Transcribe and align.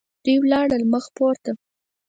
دوی 0.23 0.37
ولاړل 0.41 0.83
مخ 0.93 1.05
پورته. 1.15 1.51